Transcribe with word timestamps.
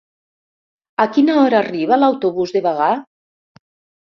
A 1.03 1.05
quina 1.17 1.35
hora 1.41 1.59
arriba 1.65 1.99
l'autobús 2.05 2.55
de 2.57 2.63
Bagà? 2.69 2.89